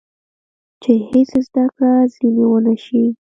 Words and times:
چې 0.81 0.91
هېڅ 1.07 1.29
زده 1.47 1.65
کړه 1.75 1.93
ځینې 2.13 2.43
ونه 2.51 2.75
شي. 2.83 3.03